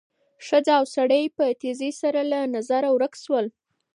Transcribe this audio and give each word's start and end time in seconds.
ښځه 0.45 0.71
او 0.79 0.85
سړی 0.95 1.23
په 1.37 1.43
تېزۍ 1.61 1.91
سره 2.01 2.21
له 2.31 2.39
نظره 2.55 2.89
ورک 2.91 3.13
شول. 3.23 3.45